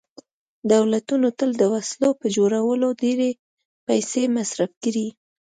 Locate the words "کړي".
4.83-5.07